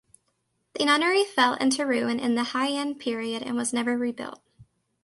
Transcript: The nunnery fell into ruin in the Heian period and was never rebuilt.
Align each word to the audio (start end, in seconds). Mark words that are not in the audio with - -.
The 0.73 0.85
nunnery 0.85 1.23
fell 1.23 1.53
into 1.53 1.85
ruin 1.85 2.19
in 2.19 2.33
the 2.33 2.41
Heian 2.41 2.97
period 2.97 3.43
and 3.43 3.55
was 3.55 3.71
never 3.71 3.95
rebuilt. 3.95 4.41